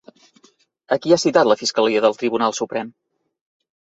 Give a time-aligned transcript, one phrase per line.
[0.95, 2.91] A qui ha citat la Fiscalia del Tribunal Suprem?